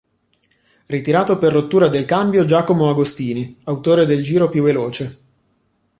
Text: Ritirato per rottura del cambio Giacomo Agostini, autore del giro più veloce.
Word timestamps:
Ritirato 0.87 1.37
per 1.37 1.51
rottura 1.51 1.87
del 1.87 2.05
cambio 2.05 2.43
Giacomo 2.43 2.89
Agostini, 2.89 3.59
autore 3.65 4.07
del 4.07 4.23
giro 4.23 4.49
più 4.49 4.63
veloce. 4.63 5.19